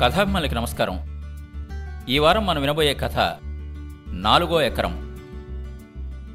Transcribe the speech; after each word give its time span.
కథాభిమానులకి 0.00 0.54
నమస్కారం. 0.54 0.98
ఈ 2.08 2.18
వారం 2.18 2.46
మనం 2.46 2.60
వినబోయే 2.60 2.94
కథ 2.94 3.18
నాలుగో 4.08 4.62
ఎకరం. 4.62 4.92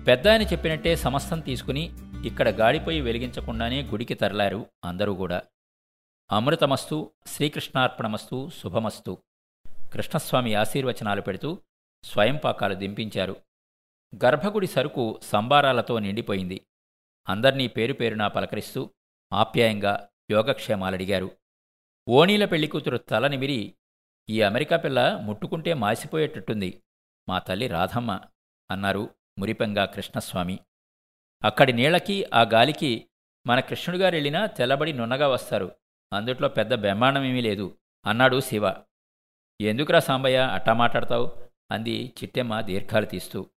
పెద్ద 0.08 0.28
ఆయన 0.28 0.42
చెప్పినట్టే 0.42 0.96
సమస్తం 0.96 1.40
తీసుకుని 1.40 1.94
ఇక్కడ 2.26 2.50
గాడిపోయి 2.50 3.02
వెలిగించకుండానే 3.02 3.82
గుడికి 3.82 4.14
తరలారు 4.14 4.66
అందరూ 4.86 5.14
కూడా. 5.14 5.42
అమృతమస్తు 6.32 7.12
శ్రీకృష్ణార్పణమస్తు 7.28 8.50
శుభమస్తు. 8.64 9.18
కృష్ణస్వామి 9.94 10.56
ఆశీర్వచనాలు 10.56 11.22
పెడుతూ 11.22 11.60
స్వయంపాకాలు 12.04 12.76
దింపించారు. 12.76 13.36
గర్భగుడి 14.26 14.68
సరుకు 14.68 15.20
సంబారాలతో 15.24 16.00
నిండిపోయింది. 16.00 16.62
అందర్నీ 17.30 17.68
పేరు 17.68 17.94
పేరునా 17.94 18.28
పలకరిస్తూ 18.28 18.90
ఆప్యాయంగా 19.34 20.08
యోగక్షేమాలడిగారు. 20.32 21.32
ఓణీల 22.10 22.46
పెళ్ళికూతురు 22.46 22.98
తల 22.98 23.28
నిమిరి 23.28 23.76
ఈ 24.30 24.42
అమెరికా 24.42 24.78
పిల్ల 24.78 25.20
ముట్టుకుంటే 25.24 25.74
మాసిపోయేటట్టుంది. 25.74 26.84
మా 27.30 27.40
తల్లి 27.40 27.68
రాధమ్మ 27.68 28.22
అన్నారు 28.72 29.10
మురిపెంగా 29.40 29.86
కృష్ణస్వామి. 29.86 30.60
అక్కడి 31.44 31.74
నీళ్ళకి 31.74 32.26
ఆ 32.34 32.42
గాలికి 32.42 33.08
మన 33.48 33.60
కృష్ణుడిగారెళ్ళినా 33.60 34.46
తెల్లబడి 34.46 34.94
నున్నగా 34.94 35.28
వస్తారు. 35.28 35.76
అందుట్లో 36.14 36.50
పెద్ద 36.50 36.74
బెమ్మాండమేమీ 36.76 37.42
లేదు 37.42 37.78
అన్నాడు 38.06 38.40
శివ. 38.40 38.76
ఎందుకురా 39.62 40.00
సాంబయ్య 40.00 40.38
అట్టా 40.38 40.74
మాట్లాడతావు? 40.74 41.50
అంది 41.72 42.14
చిట్టెమ్మ 42.24 42.62
దీర్ఘాలు 42.62 43.06
తీస్తూ. 43.06 43.50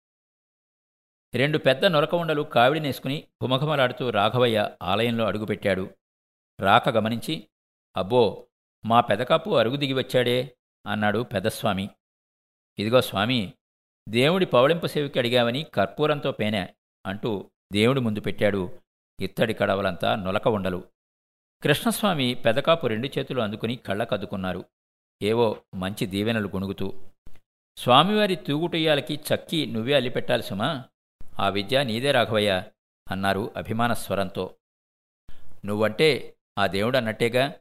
రెండు 1.34 1.58
పెద్ద 1.58 1.84
నొరక 1.84 2.14
ఉండలు 2.14 2.42
కావిడినేసుకుని 2.42 3.28
ఘుమఘుమలాడుతూ 3.44 4.10
రాఘవయ్య 4.10 4.70
ఆలయంలో 4.82 5.26
అడుగుపెట్టాడు. 5.26 5.94
రాక 6.60 6.88
గమనించి 6.88 7.48
అబ్బో 7.96 8.46
మా 8.84 9.00
పెదకాపు 9.00 9.58
అరుగు 9.58 9.76
దిగి 9.76 9.92
వచ్చాడే 9.92 10.56
అన్నాడు 10.86 11.18
పెదస్వామి. 11.18 11.90
ఇదిగో 12.78 13.00
స్వామి 13.00 13.52
దేవుడి 14.08 14.46
పవళింపు 14.46 14.86
సేవికి 14.86 15.18
అడిగావని 15.18 15.62
కర్పూరంతో 15.62 16.32
పేనా 16.32 16.68
అంటూ 17.06 17.50
దేవుడి 17.72 18.00
ముందు 18.00 18.20
పెట్టాడు. 18.20 18.78
ఇత్తడి 19.20 19.54
కడవలంతా 19.54 20.14
నొలక 20.14 20.48
ఉండలు. 20.48 20.84
కృష్ణస్వామి 21.62 22.34
పెదకాపు 22.34 22.86
రెండు 22.86 23.08
చేతులు 23.18 23.40
అందుకుని 23.40 23.76
కళ్ళకద్దుకున్నారు. 23.76 24.64
ఏవో 25.22 25.62
మంచి 25.74 26.06
దీవెనలు 26.06 26.48
గుణుగుతూ. 26.48 26.92
స్వామివారి 27.76 28.36
తూగుటయ్యాలకి 28.36 29.14
చక్కి 29.14 29.66
నువ్వే 29.66 29.94
అల్లిపెట్టాలి 29.94 30.42
సుమా 30.42 30.84
ఆ 31.40 31.48
విద్య 31.48 31.84
నీదే 31.84 32.12
రాఘవయ్య 32.12 32.64
అన్నారు 33.10 33.52
అభిమాన 33.56 33.92
స్వరంతో 33.92 34.54
నువ్వంటే 35.64 36.34
ఆ 36.58 36.66
దేవుడు 36.66 36.96
అన్నట్టేగా 36.96 37.54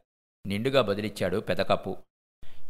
నిండుగా 0.48 0.82
బదిలిచ్చాడు 0.82 1.40
పెదకప్పు. 1.40 1.96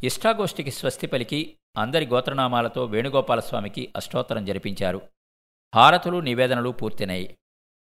ఇష్టాగోష్ఠికి 0.04 0.70
స్వస్తి 0.70 1.06
పలికి 1.06 1.58
అందరి 1.76 2.06
గోత్రనామాలతో 2.06 2.84
వేణుగోపాలస్వామికి 2.84 3.92
అష్టోత్తరం 3.96 4.44
జరిపించారు. 4.44 5.08
హారతులు 5.74 6.18
నివేదనలు 6.18 6.70
పూర్తినాయి. 6.70 7.38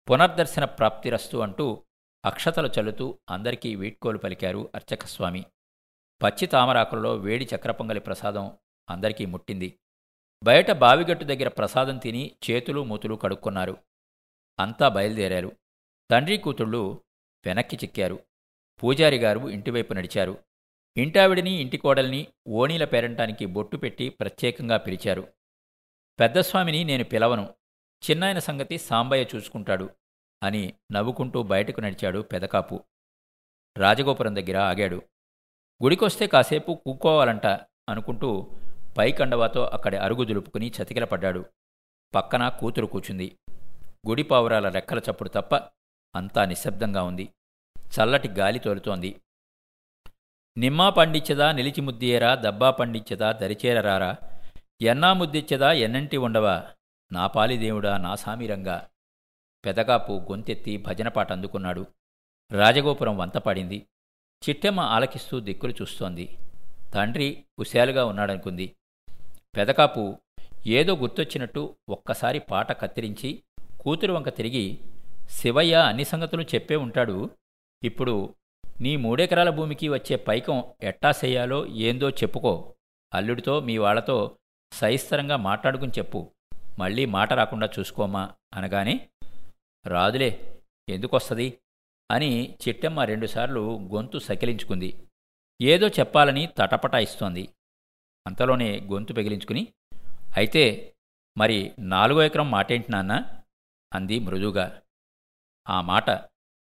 పునర్దర్శన 0.10 0.66
ప్రాప్తిరస్తు 0.66 1.38
అంటూ 1.38 1.84
అక్షతలు 2.26 2.70
చల్లుతూ 2.80 3.20
అందరికీ 3.30 3.76
వీడ్కోలు 3.76 4.18
పలికారు 4.18 4.70
అర్చకస్వామి. 4.76 5.46
పచ్చి 6.24 6.48
తామరాకులలో 6.48 7.16
వేడి 7.16 7.48
చక్రపొంగలి 7.56 8.00
ప్రసాదం 8.00 8.58
అందరికీ 8.90 9.26
ముట్టింది. 9.26 9.80
బయట 10.44 10.72
బావిగట్టు 10.72 11.26
దగ్గర 11.26 11.48
ప్రసాదం 11.48 11.98
తిని 11.98 12.32
చేతులు 12.50 12.84
మూతులు 12.84 13.16
కడుక్కున్నారు. 13.16 13.78
అంతా 14.60 14.88
బయలుదేరారు. 14.88 15.52
తండ్రి 16.12 16.38
కూతుళ్ళు 16.38 17.02
వెనక్కి 17.46 17.76
చిక్కారు. 17.76 18.20
పూజారిగారు 18.84 19.50
ఇంటివైపు 19.50 19.94
నడిచారు. 19.94 20.44
ఇంటావిడిని 20.98 21.52
ఇంటి 21.52 21.78
కోడల్ని 21.78 22.28
ఓణీల 22.48 22.86
పేరంటానికి 22.86 23.46
బొట్టు 23.46 23.78
పెట్టి 23.78 24.10
ప్రత్యేకంగా 24.10 24.78
పిలిచారు. 24.78 25.28
పెద్దస్వామిని 26.20 26.84
నేను 26.84 27.04
పిలవను. 27.04 27.54
చిన్నాయన 28.10 28.40
సంగతి 28.40 28.78
సాంబయ్య 28.78 29.26
చూసుకుంటాడు 29.36 29.90
అని 30.44 30.74
నవ్వుకుంటూ 30.92 31.44
బయటకు 31.44 31.82
నడిచాడు 31.82 32.20
పెదకాపు. 32.20 32.84
రాజగోపురం 33.78 34.36
దగ్గర 34.36 34.58
ఆగాడు. 34.58 35.02
గుడికొస్తే 35.84 36.28
కాసేపు 36.28 36.82
కూకోవాలంట 36.86 37.46
అనుకుంటూ 37.90 38.48
పైకండవాతో 38.98 39.64
అక్కడి 39.64 39.98
అరుగు 39.98 40.24
దులుపుకుని 40.24 40.72
చతికిలపడ్డాడు. 40.72 41.46
పక్కన 42.16 42.50
కూతురు 42.50 42.86
కూచుంది. 42.86 43.40
గుడి 44.08 44.24
పావురాల 44.24 44.70
రెక్కల 44.70 45.02
చప్పుడు 45.12 45.30
తప్ప 45.30 45.56
అంతా 46.16 46.46
నిశ్శబ్దంగా 46.46 47.04
ఉంది. 47.04 47.34
చల్లటి 47.92 48.28
గాలి 48.28 48.60
తోలుతోంది. 48.60 49.22
నిమ్మా 50.58 50.90
పండిచ్చదా 50.90 51.52
నిలిచి 51.52 51.82
ముద్దియేరా 51.82 52.36
దబ్బా 52.36 52.72
పండిచ్చదా 52.72 53.32
దరిచేరరారా? 53.32 54.18
ఎన్నా 54.82 55.14
ముద్దిచ్చదా 55.14 55.72
ఎన్నంటి 55.72 56.18
ఉండవా? 56.18 56.66
నా 57.12 57.28
పాలిదేవుడా 57.28 57.98
నా 57.98 58.16
సామీరంగా. 58.16 58.88
పెదకాపు 59.66 60.12
గొంతెత్తి 60.12 60.78
భజనపాట 60.78 61.32
అందుకున్నాడు. 61.32 61.86
రాజగోపురం 62.52 63.18
వంతపడింది 63.18 63.86
చిట్టెమ్మ 64.50 64.80
ఆలకిస్తూ 64.80 65.40
దిక్కులు 65.40 65.74
చూస్తోంది. 65.82 66.38
తండ్రి 66.94 67.44
హుశాలుగా 67.60 68.06
ఉన్నాడనుకుంది. 68.06 68.76
పెదకాపు 69.58 70.18
ఏదో 70.68 70.96
గుర్తొచ్చినట్టు 70.96 71.76
ఒక్కసారి 71.90 72.40
పాట 72.40 72.82
కత్తిరించి 72.82 73.44
కూతురు 73.82 74.14
వంక 74.14 74.30
తిరిగి 74.30 74.80
శివయ్య 75.30 75.76
అన్ని 75.76 76.06
సంగతులు 76.06 76.44
చెప్పే 76.44 76.76
ఉంటాడు. 76.76 77.30
ఇప్పుడు 77.84 78.36
నీ 78.82 78.96
మూడెకరాల 78.96 79.50
భూమికి 79.50 79.90
వచ్చే 79.90 80.16
పైకం 80.16 80.64
ఎట్టా 80.82 81.10
చెయ్యాలో 81.12 81.68
ఏందో 81.68 82.10
చెప్పుకో. 82.10 82.76
అల్లుడితో 83.14 83.60
మీ 83.60 83.78
వాళ్ళతో 83.78 84.38
సహిస్తరంగా 84.72 85.38
మాట్లాడుకుని 85.38 85.92
చెప్పు. 85.98 86.32
మళ్ళీ 86.80 87.06
మాట 87.06 87.34
రాకుండా 87.34 87.70
చూసుకోమా 87.80 88.34
అనగానే 88.54 89.10
రాదులే 89.88 90.60
ఎందుకొస్తది? 90.90 91.58
అని 92.12 92.58
చిట్టమ్మ 92.68 93.04
రెండుసార్లు 93.04 93.80
గొంతు 93.94 94.18
సకిలించుకుంది. 94.18 95.08
ఏదో 95.62 95.88
చెప్పాలని 95.88 96.46
తటపటాయిస్తోంది 96.58 97.50
అంతలోనే 98.28 98.80
గొంతు 98.80 99.14
పెగిలించుకుని 99.14 99.68
అయితే 100.38 100.94
మరి 101.38 101.72
నాలుగో 101.80 102.24
ఎకరం 102.24 102.52
మాటేంటి 102.52 102.92
నాన్న? 102.92 103.14
అంది 103.94 104.20
మృదుగా 104.20 104.82
ఆ 105.70 105.82
మాట 105.82 106.10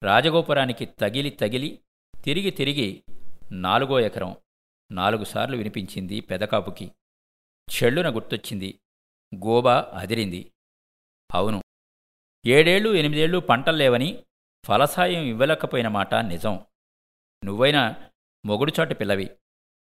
రాజగోపురానికి 0.03 0.85
తగిలి 0.85 1.29
తగిలి 1.29 1.79
తిరిగి 2.23 2.51
తిరిగి 2.51 3.03
నాలుగో 3.51 3.99
ఎకరం 3.99 4.35
నాలుగుసార్లు 4.91 5.57
వినిపించింది 5.57 6.21
పెదకాపుకి. 6.21 6.91
చెళ్ళున 7.71 8.15
గుర్తొచ్చింది. 8.15 8.79
గోబా 9.35 9.91
అదిరింది. 9.93 10.51
అవును. 11.33 11.61
ఏడేళ్ళు 12.45 12.89
ఎనిమిదేళ్ళు 12.95 13.37
పంటల్లేవని 13.37 14.23
ఫలసాయం 14.65 15.23
ఇవ్వలేకపోయిన 15.23 15.87
మాట 15.87 16.15
నిజం. 16.15 16.65
నువ్వైనా 17.45 18.11
మొగుడుచాటు 18.45 18.93
పిల్లవి. 18.93 19.37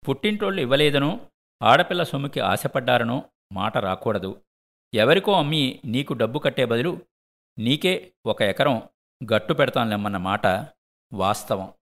పుట్టింటోళ్ళు 0.08 0.62
ఇవ్వలేదనో 0.62 1.30
ఆడపిల్ల 1.62 2.02
సొమ్ముకి 2.02 2.40
ఆశపడ్డారనో 2.40 3.30
మాట 3.52 3.78
రాకూడదు. 3.78 4.42
ఎవరికో 4.94 5.32
అమ్మి 5.32 5.80
నీకు 5.84 6.12
డబ్బు 6.12 6.38
కట్టే 6.38 6.64
బదులు 6.64 7.06
నీకే 7.58 8.12
ఒక 8.26 8.42
ఎకరం 8.42 8.88
గట్టు 9.32 9.54
పెడతాంలేమ్మన్న 9.54 10.16
మాట 10.16 10.46
వాస్తవం. 11.12 11.72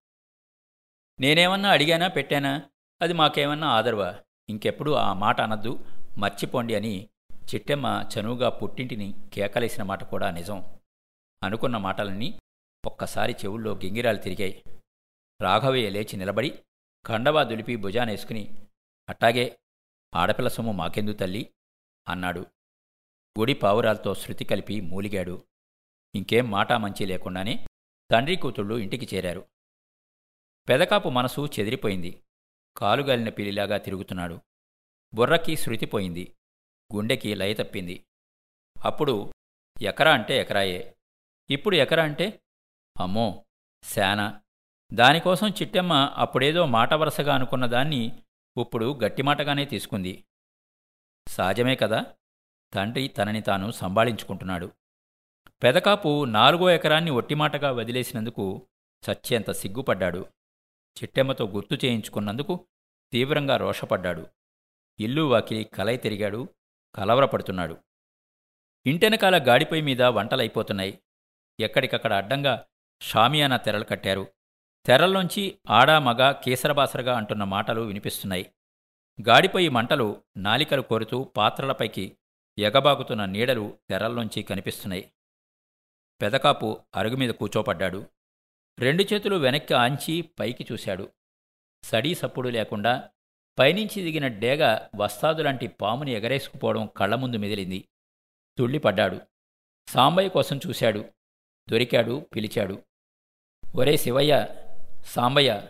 నేనేమన్నా 1.21 1.71
అడిగానా 1.71 2.09
పెట్టానా? 2.09 2.63
అది 3.03 3.13
మాకేమన్నా 3.13 3.69
ఆదరవా? 3.69 4.21
ఇంకెప్పుడు 4.49 4.91
ఆ 4.91 5.13
మాట 5.13 5.41
అనద్దు 5.41 5.85
మర్చిపోండి 6.19 6.75
అని 6.75 7.09
చిట్టెమ్మ 7.55 8.09
చనువుగా 8.15 8.49
పుట్టింటిని 8.49 9.31
కేకలేసిన 9.33 9.83
మాట 9.83 10.05
కూడా 10.05 10.31
నిజం. 10.31 10.79
అనుకున్న 11.43 11.77
మాటలన్నీ 11.77 12.39
ఒక్కసారి 12.87 13.33
చెవుల్లో 13.33 13.73
గింగిరాలు 13.73 14.17
తిరిగాయి. 14.17 14.65
రాఘవయ్య 15.41 15.91
లేచి 15.91 16.17
నిలబడి 16.17 16.59
కండవా 17.07 17.43
దులిపి 17.43 17.77
భుజానేసుకుని 17.77 18.67
అట్టాగే 19.09 19.59
ఆడపిల్ల 20.15 20.49
సొమ్ము 20.49 20.73
మాకెందు 20.73 21.13
తల్లి? 21.13 21.51
అన్నాడు. 22.09 22.47
గుడి 23.39 23.55
పావురాలతో 23.55 24.15
శృతి 24.15 24.45
కలిపి 24.45 24.81
మూలిగాడు. 24.81 25.43
ఇంకేం 26.15 26.51
మాటా 26.51 26.79
మంచి 26.79 27.07
లేకుండానే 27.07 27.67
తండ్రి 28.11 28.37
కూతుళ్ళు 28.37 28.75
ఇంటికి 28.75 29.17
చేరారు. 29.17 29.47
పెదకాపు 30.69 31.09
మనసు 31.09 31.49
చెదిరిపోయింది. 31.59 32.23
కాలుగాలిన 32.77 33.29
పిల్లిలాగా 33.29 33.79
తిరుగుతున్నాడు. 33.79 34.41
బుర్రకి 35.15 35.57
శృతిపోయింది 35.57 36.37
గుండెకి 36.95 37.35
లయ 37.35 37.55
తప్పింది. 37.55 38.07
అప్పుడు 38.85 39.33
ఎకరా 39.83 40.13
అంటే 40.13 40.39
ఎకరాయే. 40.39 40.97
ఇప్పుడు 41.51 41.77
ఎకరా 41.77 42.03
అంటే? 42.03 42.41
అమ్మో! 43.01 43.45
శానా! 43.83 44.41
దానికోసం 44.93 45.49
చిట్టెమ్మ 45.49 45.93
అప్పుడేదో 45.93 46.67
మాట 46.67 46.95
వరసగా 46.95 47.35
అనుకున్న 47.35 47.67
దాన్ని 47.67 48.23
ఇప్పుడు 48.61 49.01
గట్టిమాటగానే 49.05 49.65
తీసుకుంది. 49.65 50.25
సహజమే 51.29 51.77
కదా? 51.77 52.15
తండ్రి 52.75 53.09
తనని 53.09 53.43
తాను 53.43 53.71
సంభాళించుకుంటున్నాడు. 53.71 54.73
పెదకాపు 55.63 56.25
నాలుగో 56.25 56.71
ఎకరాన్ని 56.71 57.11
ఒట్టిమాటగా 57.11 57.71
వదిలేసినందుకు 57.71 58.67
చచ్చేంత 59.11 59.51
సిగ్గుపడ్డాడు. 59.51 60.27
చిట్టెమ్మతో 61.03 61.47
గుర్తు 61.47 61.75
చేయించుకున్నందుకు 61.75 62.67
తీవ్రంగా 63.13 63.57
రోషపడ్డాడు. 63.57 64.27
ఇల్లు 65.01 65.23
వాకిలి 65.23 65.65
కలయి 65.65 65.97
తిరిగాడు. 65.97 66.49
కలవరపడుతున్నాడు. 66.95 67.77
ఇంటెనకాల 68.87 69.45
గాడిపై 69.49 69.81
మీద 69.81 70.03
వంటలైపోతున్నాయి. 70.03 70.99
ఎక్కడికక్కడ 71.61 72.13
అడ్డంగా 72.13 72.67
షామియానా 73.01 73.57
తెరలు 73.57 73.85
కట్టారు. 73.85 74.27
తెరల్లోంచి 74.87 75.59
ఆడా 75.71 75.99
మగ 75.99 76.31
కేసరబాసరగా 76.31 77.17
అంటున్న 77.17 77.45
మాటలు 77.45 77.81
వినిపిస్తున్నాయి. 77.81 78.53
గాడిపై 79.29 79.69
మంటలు 79.69 80.23
నాలికలు 80.37 80.83
కోరుతూ 80.83 81.25
పాత్రలపైకి 81.25 82.17
ఎగబాగుతున్న 82.59 83.25
నీడలు 83.25 83.79
తెరల్లోంచి 83.91 84.43
కనిపిస్తున్నాయి. 84.43 85.13
పెదకాపు 86.21 86.81
అరుగు 86.97 87.17
మీద 87.17 87.31
కూచోపడ్డాడు 87.31 88.07
రెండు 88.79 89.03
చేతులు 89.03 89.37
వెనక్కి 89.37 89.75
ఆంచి 89.75 90.23
పైకి 90.23 90.67
చూశాడు. 90.73 91.13
సడీ 91.85 92.15
సప్పుడు 92.15 92.49
లేకుండా 92.49 93.11
పైనుంచి 93.59 94.03
దిగిన 94.03 94.27
డేగ 94.27 94.79
వస్తాదులాంటి 94.97 95.67
పాముని 95.67 96.13
ఎగరేసుకుపోవడం 96.13 96.87
కళ్ళ 96.87 97.15
ముందు 97.15 97.37
మిదిలింది. 97.37 97.89
తుళ్ళిపడ్డాడు. 98.59 99.21
సాంబయ్య 99.89 100.29
కోసం 100.29 100.61
చూశాడు. 100.67 101.05
దొరికాడు 101.71 102.27
పిలిచాడు. 102.37 102.83
ఒరే 103.77 103.97
శివయ్య 103.97 104.47
సాంబయ్య 105.07 105.69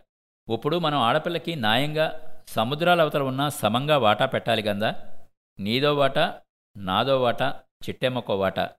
ఇప్పుడు 0.54 0.76
మనం 0.76 0.98
ఆడపిల్లకి 0.98 1.56
న్యాయంగా 1.56 2.20
సముద్రాల 2.48 3.00
అవతల 3.00 3.22
ఉన్న 3.22 3.48
సమంగా 3.48 3.98
వాటా 3.98 4.26
పెట్టాలి 4.26 4.62
గందా? 4.62 5.18
నీదో 5.60 5.94
వాటా 5.94 6.42
నాదో 6.76 7.22
వాటా 7.22 7.62
చిట్టెమ్మకో 7.88 8.38
వాటా. 8.38 8.70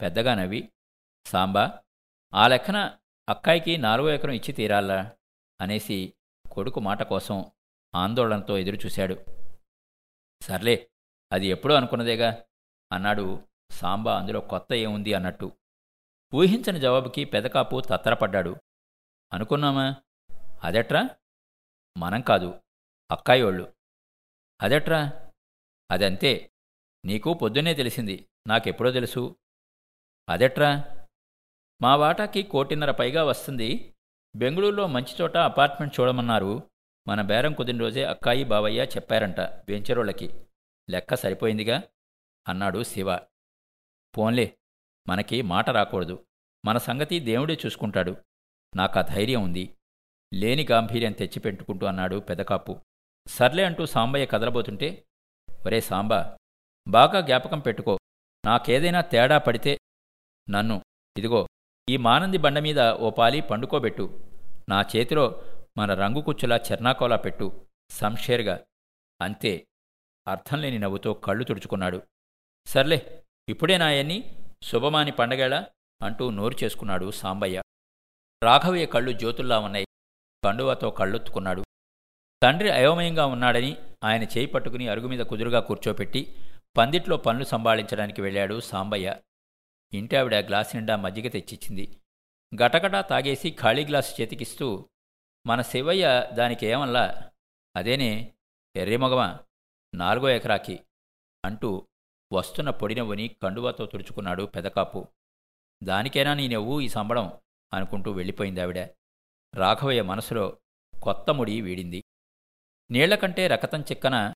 పెద్దగా 0.00 0.34
నవ్వి 0.34 0.68
సాంబా 1.26 1.82
ఆ 2.34 2.48
లెక్కన 2.48 2.98
అక్కాయికి 3.28 3.76
నాలుగో 3.76 4.10
ఎకరం 4.10 4.32
ఇచ్చి 4.32 4.52
తీరాలా? 4.52 5.16
అనేసి 5.60 6.14
కొడుకు 6.52 6.80
మాట 6.80 7.02
కోసం 7.02 7.52
ఆందోళనతో 7.94 8.58
ఎదురుచూశాడు. 8.58 9.24
సర్లే 10.42 10.90
అది 11.32 11.46
ఎప్పుడో 11.46 11.74
అనుకున్నదేగా 11.74 12.44
అన్నాడు 12.92 13.48
సాంబా 13.70 14.18
అందులో 14.18 14.40
కొత్త 14.40 14.72
ఏముంది 14.72 15.14
అన్నట్టు. 15.14 15.52
ఊహించని 16.34 16.80
జవాబుకి 16.80 17.24
పెదకాపు 17.24 17.80
తత్తరపడ్డాడు. 17.80 18.56
అనుకున్నామా? 19.32 19.96
అదెట్రా? 20.62 21.08
మనం 21.98 22.20
కాదు 22.20 22.60
అక్కాయోళ్ళు 23.10 23.74
అదెట్రా? 24.62 25.30
అదంతే 25.90 26.52
నీకు 27.04 27.34
పొద్దున్నే 27.34 27.74
తెలిసింది 27.74 28.28
నాకెప్పుడో 28.46 28.90
తెలుసు. 28.90 29.36
అదెట్రా? 30.28 30.95
మా 31.82 31.96
వాటాకి 31.96 32.42
కోటిన్నర 32.42 32.90
పైగా 32.90 33.24
వస్తుంది. 33.24 33.94
బెంగళూరులో 34.36 34.86
మంచి 34.86 35.22
చోట 35.22 35.36
అపార్ట్మెంట్ 35.36 36.00
చూడమన్నారు. 36.00 36.70
మన 37.08 37.22
బేరం 37.22 37.52
కుదిన 37.52 37.80
రోజే 37.80 38.04
అక్కాయి 38.04 38.44
బావయ్య 38.44 38.82
చెప్పారంట 38.82 39.40
వెంచరోళ్ళకి. 39.40 40.40
లెక్క 40.90 41.14
సరిపోయిందిగా? 41.14 41.82
అన్నాడు 42.48 42.82
శివ. 42.82 43.16
పోన్లే 44.18 44.58
మనకి 45.08 45.42
మాట 45.42 45.70
రాకూడదు. 45.70 46.26
మన 46.64 46.78
సంగతి 46.78 47.20
దేవుడే 47.20 47.58
చూసుకుంటాడు. 47.66 48.16
నాకా 48.76 49.02
ధైర్యం 49.02 49.42
ఉంది. 49.42 49.76
లేని 50.34 50.66
గాంభీర్యం 50.70 51.12
తెచ్చిపెట్టుకుంటూ 51.12 51.86
అన్నాడు 51.86 52.16
పెదకాపు. 52.16 52.80
సర్లే 53.26 53.64
అంటూ 53.64 53.86
సాంబయ్య 53.86 54.26
కదలబోతుంటే 54.26 55.06
ఒరే 55.66 55.80
సాంబా 55.80 56.38
బాగా 56.88 57.20
జ్ఞాపకం 57.20 57.60
పెట్టుకో. 57.60 57.98
నాకేదైనా 58.46 59.00
తేడా 59.00 59.38
పడితే 59.38 59.78
నన్ను 60.50 60.82
ఇదిగో 61.16 61.48
ఈ 61.90 61.96
మానంది 61.96 62.38
బండ 62.38 62.58
మీద 62.58 62.80
ఓ 62.80 63.10
పాలి 63.10 63.40
పండుకోబెట్టు. 63.40 64.20
నా 64.68 64.84
చేతిలో 64.96 65.42
మన 65.78 65.94
రంగుకుచ్చులా 65.94 66.56
చెర్నాకోలా 66.56 67.16
పెట్టు. 67.16 67.66
సంషేర్గా 67.90 68.60
అంతే. 69.20 69.66
అర్థం 70.28 70.60
లేని 70.60 70.78
నవ్వుతో 70.78 71.14
కళ్ళు 71.14 71.44
తుడుచుకున్నాడు. 71.44 72.02
సర్లే 72.66 73.22
ఇప్పుడే 73.48 73.78
నాయన్ని 73.78 74.18
శుభమాని 74.62 75.12
పండగేళ 75.12 75.64
అంటూ 76.02 76.30
నోరు 76.30 76.64
చేసుకున్నాడు 76.64 77.10
సాంబయ్య. 77.10 77.62
రాఘవయ్య 78.42 78.86
కళ్ళు 78.86 79.12
జ్యోతుల్లా 79.12 79.58
ఉన్నాయి. 79.58 79.86
కండువాతో 80.44 80.90
కళ్ళొత్తుకున్నాడు. 80.90 81.64
తండ్రి 82.42 82.70
అయోమయంగా 82.70 83.26
ఉన్నాడని 83.26 83.76
ఆయన 84.04 84.22
చేయి 84.22 84.46
పట్టుకుని 84.46 84.88
అరుగు 84.88 85.08
మీద 85.08 85.20
కుదురుగా 85.20 85.60
కూర్చోపెట్టి 85.60 86.34
పందిట్లో 86.76 87.16
పనులు 87.16 87.44
సంభాళించడానికి 87.44 88.20
వెళ్ళాడు 88.22 88.60
సాంబయ్య. 88.60 89.16
ఇంటి 89.96 90.16
ఆవిడ 90.16 90.34
గ్లాస్ 90.34 90.76
నిండా 90.76 90.96
మజ్జిగ 90.96 91.28
తెచ్చిచ్చింది. 91.28 92.00
గటగటా 92.62 93.00
తాగేసి 93.00 93.56
ఖాళీ 93.60 93.84
గ్లాసు 93.84 94.22
చేతికిస్తూ 94.22 94.88
మన 95.46 95.62
శివయ్య 95.62 96.30
దానికి 96.32 96.66
ఏమల్లా 96.66 97.30
అదేనే 97.76 98.34
ఎర్రిమొగమా 98.76 99.38
నాలుగో 99.94 100.28
ఎకరాకి 100.28 100.80
అంటూ 101.44 101.88
వస్తున్న 102.32 102.70
పొడినవ్వుని 102.70 103.28
కండువాతో 103.28 103.86
తుడుచుకున్నాడు 103.86 104.42
పెదకాపు. 104.42 105.08
దానికైనా 105.82 106.34
నీ 106.34 106.48
నవ్వు 106.48 106.80
ఈ 106.80 106.88
సంబడం? 106.88 107.40
అనుకుంటూ 107.72 108.10
వెళ్ళిపోయింది 108.12 108.60
ఆవిడ. 108.60 108.78
రాఘవయ్య 109.54 110.02
మనసులో 110.02 110.58
కొత్త 111.02 111.30
ముడి 111.30 111.60
వీడింది. 111.60 112.04
నీళ్ళకంటే 112.90 113.46
రకతం 113.46 113.80
చిక్కన 113.80 114.34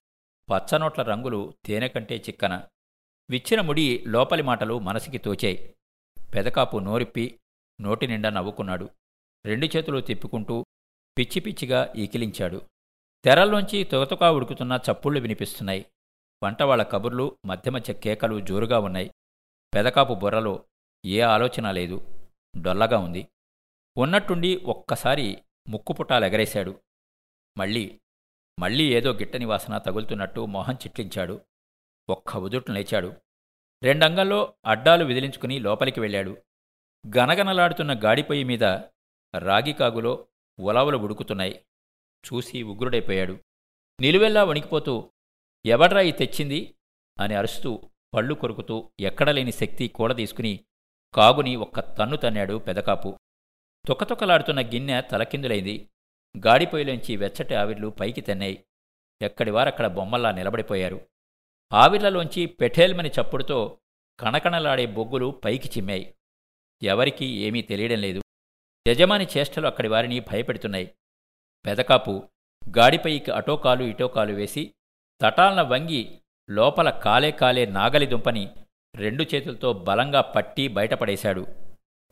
పచ్చనోట్ల 0.49 1.01
రంగులు 1.01 1.53
తేనె 1.65 1.87
కంటే 1.87 2.17
చిక్కన 2.17 2.67
విచ్చిన 3.31 3.61
ముడి 3.61 4.03
లోపలి 4.07 4.43
మాటలు 4.43 4.79
మనసుకి 4.79 5.17
తోచాయి. 5.17 5.75
పెదకాపు 6.35 6.77
నోరిప్పి 6.77 7.39
నోటి 7.81 8.07
నిండా 8.07 8.29
నవ్వుకున్నాడు. 8.29 8.89
రెండు 9.45 9.65
చేతులు 9.65 10.01
తిప్పుకుంటూ 10.01 10.65
పిచ్చి 11.17 11.39
పిచ్చిగా 11.39 11.93
ఈకిలించాడు. 11.95 12.61
తెరల్లోంచి 13.25 13.83
తొగతొకా 13.83 14.31
ఉడుకుతున్న 14.31 14.79
చప్పుళ్ళు 14.91 15.19
వినిపిస్తున్నాయి. 15.19 15.85
వంటవాళ్ళ 16.43 16.83
కబుర్లు 16.83 17.37
మధ్య 17.45 17.71
మధ్య 17.71 17.93
కేకలు 17.93 18.39
జోరుగా 18.39 18.79
ఉన్నాయి. 18.79 19.11
పెదకాపు 19.73 20.13
బుర్రలో 20.13 20.65
ఏ 21.05 21.21
ఆలోచన 21.21 21.71
లేదు. 21.71 22.07
డొల్లగా 22.61 22.97
ఉంది. 22.97 23.27
ఉన్నట్టుండి 23.97 24.55
ఒక్కసారి 24.55 25.43
ముక్కుపుటాలెగరేశాడు 25.69 26.81
మళ్ళీ 27.57 27.99
మళ్ళీ 28.59 28.93
ఏదో 28.93 29.11
గిట్టని 29.11 29.45
వాసన 29.45 29.77
తగులుతున్నట్టు 29.77 30.45
మొహం 30.45 30.73
చిట్లించాడు. 30.73 31.41
ఒక్క 32.09 32.37
ఉదుట్లు 32.37 32.73
లేచాడు. 32.73 33.13
రెండంగల్లో 33.83 34.53
అడ్డాలు 34.65 35.05
విదిలించుకుని 35.05 35.59
లోపలికి 35.59 35.99
వెళ్ళాడు. 35.99 36.37
గనగనలాడుతున్న 37.17 37.99
గాడిపొయ్యి 37.99 38.43
మీద 38.43 38.63
రాగికాగులో 39.37 40.27
ఉలవలు 40.59 40.97
ఉడుకుతున్నాయి. 40.97 41.65
చూసి 42.25 42.63
ఉగ్రుడైపోయాడు. 42.63 43.39
నిలువెల్లా 44.01 44.43
వణికిపోతూ 44.43 45.11
ఎవడ్రా 45.65 46.01
ఈ 46.01 46.11
తెచ్చింది? 46.11 46.75
అని 47.19 47.35
అరుస్తూ 47.35 47.89
పళ్ళు 48.13 48.33
కొరుకుతూ 48.33 48.91
ఎక్కడలేని 48.99 49.51
శక్తి 49.51 49.87
కూడ 49.87 50.15
తీసుకుని 50.15 50.59
కాగుని 51.13 51.55
ఒక్క 51.55 51.79
తన్ను 51.79 52.17
తన్నాడు 52.17 52.57
పెదకాపు. 52.57 53.19
తుకతుకలాడుతున్న 53.87 54.61
గిన్నె 54.61 55.01
తలకిందులైంది. 55.01 55.89
గాడిపొయ్యిలోంచి 56.47 57.15
వెచ్చటి 57.15 57.55
ఆవిర్లు 57.55 57.87
పైకి 57.87 58.21
తెన్నాయి. 58.21 58.65
ఎక్కడివారక్కడ 59.21 59.87
బొమ్మల్లా 59.87 60.31
నిలబడిపోయారు. 60.31 61.10
ఆవిర్లలోంచి 61.73 62.45
పెఠేల్మని 62.45 63.09
చప్పుడుతో 63.09 63.77
కణకణలాడే 64.19 64.85
బొగ్గులు 64.85 65.41
పైకి 65.45 65.67
చిమ్మాయి. 65.67 66.15
ఎవరికీ 66.83 67.25
ఏమీ 67.25 67.61
తెలియడం 67.61 67.99
లేదు. 67.99 68.21
యజమాని 68.87 69.27
చేష్టలు 69.37 69.67
అక్కడి 69.67 69.87
వారిని 69.87 70.19
భయపెడుతున్నాయి. 70.19 70.93
పెదకాపు 71.65 72.23
గాడిపైకి 72.77 73.31
అటోకాలు 73.31 73.83
ఇటోకాలు 73.83 74.33
వేసి 74.33 74.73
తటాలన 75.21 75.61
వంగి 75.61 76.17
లోపల 76.49 76.89
కాలే 76.89 77.31
కాలే 77.31 77.65
నాగలి 77.65 78.05
దుంపని 78.05 78.49
రెండు 78.95 79.23
చేతులతో 79.23 79.73
బలంగా 79.73 80.21
పట్టి 80.21 80.67
బయటపడేశాడు. 80.67 81.47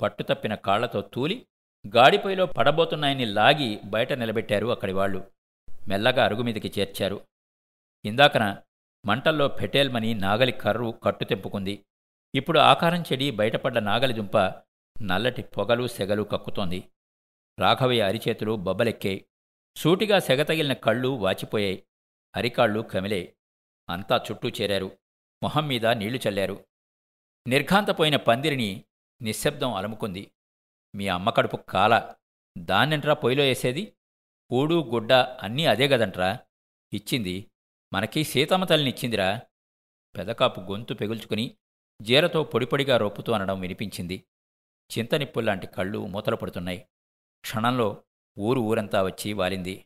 పట్టుతప్పిన 0.02 0.56
కాళ్ళతో 0.56 1.02
తూలి 1.02 1.46
గాడిపైలో 1.96 2.46
పడబోతున్నాయని 2.46 3.26
లాగి 3.26 3.80
బయట 3.86 4.14
నిలబెట్టారు 4.14 4.68
అక్కడి 4.68 4.94
వాళ్ళు. 4.94 5.32
మెల్లగా 5.88 6.26
అరుగుమీదికి 6.26 6.82
చేర్చారు. 6.82 7.22
ఇందాకన 8.06 8.58
మంటల్లో 9.06 9.48
ఫెటేల్మని 9.48 10.14
నాగలి 10.14 10.52
కర్రు 10.52 11.00
కట్టు 11.04 11.26
తెంపుకుంది 11.26 11.86
ఇప్పుడు 12.36 12.60
ఆకారం 12.60 13.02
చెడి 13.02 13.32
బయటపడ్డ 13.32 13.78
నాగలి 13.78 14.14
దుంప 14.14 14.38
నల్లటి 15.02 15.42
పొగలు 15.42 15.88
సెగలు 15.88 16.24
కక్కుతోంది. 16.24 16.84
రాఘవయ్య 17.60 18.02
అరిచేతులు 18.02 18.56
బొబ్బలెక్కాయి 18.56 19.26
సూటిగా 19.76 20.20
సెగ 20.20 20.44
తగిలిన 20.44 20.74
కళ్ళు 20.74 21.08
వాచిపోయాయి. 21.08 21.84
అరికాళ్ళు 22.36 22.80
కమిలే 22.80 23.36
అంతా 23.90 24.22
చుట్టూ 24.32 24.50
చేరారు. 24.50 24.98
మొహం 25.44 25.68
మీద 25.68 25.86
నీళ్ళు 25.86 26.20
చల్లారు. 26.28 26.66
నిర్ఘాంతపోయిన 27.48 28.16
పందిరిని 28.16 28.84
నిశ్శబ్దం 29.22 29.74
అలుముకుంది. 29.74 30.32
మీ 30.96 31.08
అమ్మ 31.08 31.30
కడుపు 31.30 31.58
కాల. 31.58 32.16
దాన్నింట్రా 32.58 33.14
పొయ్యిలో 33.14 33.44
వేసేది 33.44 33.94
పూడు 34.52 34.76
గుడ్డ 34.76 35.14
అన్నీ 35.14 35.66
అదే 35.66 35.88
గదంట్రా? 35.88 36.40
ఇచ్చింది 36.94 37.49
మనకి 37.94 38.24
సీతమ్మ 38.24 38.66
తల్లినిచ్చిందిరా. 38.66 39.42
పెదకాపు 40.18 40.60
గొంతు 40.60 40.94
పెగుల్చుకుని 40.94 41.58
జీరతో 42.02 42.44
పొడిపొడిగా 42.44 42.98
రొప్పుతూ 42.98 43.34
అనడం 43.34 43.60
వినిపించింది. 43.60 44.24
చింతనిప్పుల్లాంటి 44.98 45.68
కళ్ళు 45.68 46.08
మూతలు 46.08 46.36
పడుతున్నాయి. 46.36 46.88
క్షణంలో 47.42 48.04
ఊరు 48.40 48.60
ఊరంతా 48.60 49.04
వచ్చి 49.04 49.34
వాలింది. 49.34 49.86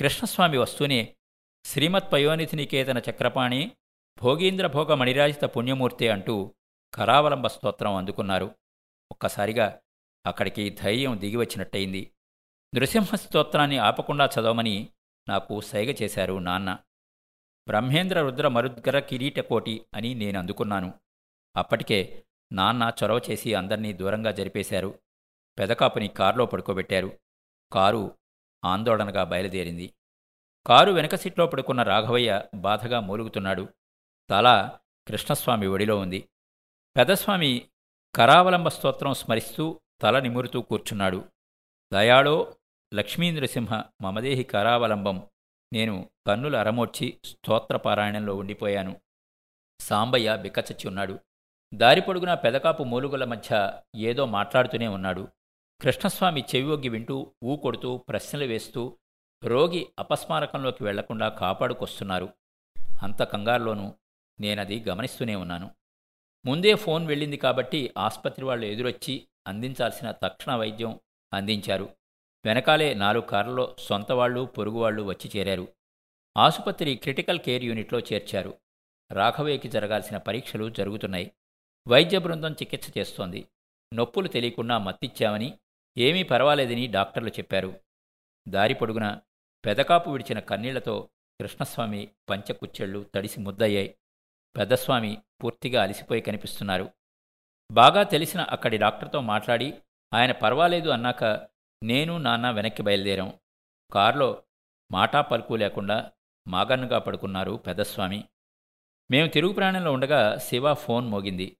కృష్ణస్వామి 0.00 0.58
వస్తూనే 0.58 1.16
శ్రీమత్ 1.64 2.12
పయోనిధి 2.12 2.56
నికేతన 2.56 2.98
చక్రపాణి 2.98 3.72
భోగీంద్ర 4.22 4.66
భోగ 4.66 4.94
మణిరాజిత 4.94 5.44
పుణ్యమూర్తి 5.44 6.08
అంటూ 6.08 6.54
కరావలంబ 6.94 7.46
స్తోత్రం 7.46 7.94
అందుకున్నారు. 7.94 8.54
ఒక్కసారిగా 9.12 9.80
అక్కడికి 10.26 10.70
ధైర్యం 10.70 11.20
దిగివచ్చినట్టయింది. 11.20 12.12
నృసింహ 12.74 13.14
స్తోత్రాన్ని 13.14 13.78
ఆపకుండా 13.78 14.26
చదవమని 14.26 14.88
నాకు 15.28 15.60
సైగ 15.60 15.94
చేశారు 16.02 16.38
నాన్న. 16.38 16.78
బ్రహ్మేంద్ర 17.68 18.20
రుద్ర 18.20 18.48
మరుద్గర 18.48 18.98
కిరీటకోటి 18.98 19.86
అని 19.94 20.14
నేను 20.14 20.38
అందుకున్నాను 20.38 20.94
అప్పటికే 21.56 22.24
నాన్న 22.52 22.92
చొరవ 23.02 23.20
చేసి 23.30 23.54
అందర్నీ 23.54 23.92
దూరంగా 23.92 24.30
జరిపేశారు. 24.30 24.98
పెదకాపుని 25.58 26.08
కారులో 26.08 26.46
పడుకోబెట్టారు. 26.46 27.18
కారు 27.72 28.18
ఆందోళనగా 28.64 29.24
బయలుదేరింది. 29.24 29.94
కారు 30.66 30.92
వెనక 30.92 31.14
సీట్లో 31.14 31.46
పడుకున్న 31.46 31.82
రాఘవయ్య 31.82 32.42
బాధగా 32.54 33.00
మూలుగుతున్నాడు. 33.00 33.68
తల 34.30 34.78
కృష్ణస్వామి 35.08 35.66
ఒడిలో 35.66 35.98
ఉంది. 35.98 36.28
పెదస్వామి 36.96 37.68
కరావలంబ 38.14 38.68
స్తోత్రం 38.68 39.14
స్మరిస్తూ 39.14 39.80
తల 40.02 40.18
నిమురుతూ 40.18 40.62
కూర్చున్నాడు. 40.62 41.28
దయాళో 41.92 42.56
లక్ష్మీనృసింహ 42.94 43.82
మమదేహి 44.02 44.44
కరావలంబం 44.44 45.26
నేను 45.74 46.10
కన్నులు 46.26 46.56
అరమోడ్చి 46.56 47.18
స్తోత్రపారాయణంలో 47.24 48.34
ఉండిపోయాను. 48.34 49.00
సాంబయ్య 49.80 50.38
బిక్కచచ్చి 50.42 50.88
ఉన్నాడు. 50.88 51.18
దారి 51.74 52.00
పొడుగున 52.00 52.34
పెదకాపు 52.34 52.84
మూలుగుల 52.84 53.24
మధ్య 53.24 53.80
ఏదో 53.96 54.26
మాట్లాడుతూనే 54.26 54.88
ఉన్నాడు. 54.88 55.28
కృష్ణస్వామి 55.80 56.44
చెవివొగ్గి 56.54 56.88
వింటూ 56.88 57.34
ఊ 57.44 57.56
కొడుతూ 57.56 57.96
ప్రశ్నలు 57.96 58.44
వేస్తూ 58.44 58.98
రోగి 59.44 59.86
అపస్మారకంలోకి 59.98 60.84
వెళ్ళకుండా 60.84 61.28
కాపాడుకొస్తున్నారు. 61.28 62.28
అంత 63.02 63.22
కంగారులోనూ 63.22 63.94
నేనది 64.40 64.84
గమనిస్తూనే 64.88 65.34
ఉన్నాను. 65.34 65.70
ముందే 66.46 66.74
ఫోన్ 66.74 67.06
వెళ్ళింది 67.06 67.36
కాబట్టి 67.36 67.94
ఆసుపత్రి 67.98 68.44
వాళ్ళు 68.44 68.66
ఎదురొచ్చి 68.66 69.28
అందించాల్సిన 69.46 70.10
తక్షణ 70.10 70.54
వైద్యం 70.54 71.00
అందించారు. 71.32 71.88
వెనకాలే 72.44 72.94
నాలుగు 72.94 73.22
కార్లలో 73.22 73.76
సొంతవాళ్ళు 73.78 74.44
పొరుగువాళ్ళు 74.44 75.02
వచ్చి 75.02 75.30
చేరారు. 75.36 75.68
ఆసుపత్రి 76.36 76.96
క్రిటికల్ 76.96 77.38
కేర్ 77.38 77.64
యూనిట్లో 77.64 77.98
చేర్చారు. 77.98 78.58
రాఘవయ్యకి 79.12 79.68
జరగాల్సిన 79.68 80.16
పరీక్షలు 80.16 80.70
జరుగుతున్నాయి. 80.70 81.32
వైద్య 81.88 82.18
బృందం 82.18 82.52
చికిత్స 82.52 82.92
చేస్తోంది. 82.98 83.48
నొప్పులు 83.94 84.28
తెలియకుండా 84.28 84.78
మత్తిచ్చామని 84.78 85.58
ఏమీ 85.98 86.22
పర్వాలేదని 86.22 86.86
డాక్టర్లు 86.86 87.28
చెప్పారు. 87.28 87.80
దారి 88.48 88.74
పొడుగున 88.74 89.20
పెదకాపు 89.64 90.10
విడిచిన 90.10 90.38
కన్నీళ్ళతో 90.38 91.08
కృష్ణస్వామి 91.40 92.08
పంచకుచ్చెళ్ళు 92.30 93.06
తడిసి 93.14 93.40
ముద్దయ్యాయి. 93.40 93.94
పెద్దస్వామి 94.56 95.22
పూర్తిగా 95.44 95.82
అలసిపోయి 95.82 96.20
కనిపిస్తున్నారు. 96.20 96.90
బాగా 97.72 98.02
తెలిసిన 98.02 98.40
అక్కడి 98.40 98.78
డాక్టర్తో 98.78 99.20
మాట్లాడి 99.20 99.74
ఆయన 100.14 100.32
పర్వాలేదు 100.32 100.88
అన్నాక 100.88 101.53
నేను 101.84 102.18
నాన్న 102.18 102.50
వెనక్కి 102.50 102.82
బయలుదేరాం. 102.82 103.38
కారులో 103.92 104.42
మాటా 104.92 105.20
పలుకు 105.20 105.54
లేకుండా 105.54 106.12
మాగన్నుగా 106.48 106.98
పడుకున్నారు 106.98 107.52
పెద్దస్వామి. 107.52 108.24
మేము 109.10 109.28
తిరుగు 109.28 109.52
ప్రాణంలో 109.52 109.92
ఉండగా 109.92 110.36
శివ 110.36 110.74
ఫోన్ 110.74 111.08
మోగింది. 111.08 111.56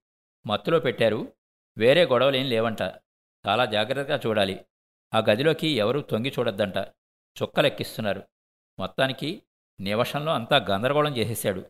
మత్తులో 0.47 0.79
పెట్టారు 0.79 1.33
వేరే 1.77 2.05
గొడవలేం 2.05 2.45
లేవంట. 2.45 2.81
చాలా 3.47 3.65
జాగ్రత్తగా 3.65 4.19
చూడాలి. 4.25 4.65
ఆ 5.13 5.19
గదిలోకి 5.19 5.67
ఎవరూ 5.67 6.01
తొంగి 6.01 6.33
చూడొద్దంట. 6.39 6.77
చుక్కలెక్కిస్తున్నారు. 7.43 8.23
మొత్తానికి 8.79 9.43
నివషంలో 9.79 10.31
అంతా 10.31 10.57
గందరగోళం 10.57 11.17
చేసేశాడు 11.17 11.65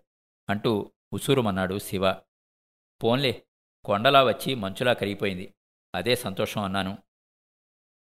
అంటూ 0.50 0.92
ఉసూరుమన్నాడు 1.14 1.80
శివ. 1.80 2.14
పోన్లే 3.04 3.44
కొండలా 3.86 4.24
వచ్చి 4.24 4.56
మంచులా 4.56 4.94
కరిగిపోయింది. 4.94 5.54
అదే 5.96 6.16
సంతోషం 6.16 6.64
అన్నాను. 6.64 7.05